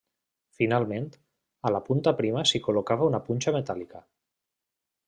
[0.61, 1.05] Finalment,
[1.69, 4.05] a la punta prima s'hi col·locava una punxa metàl·lica.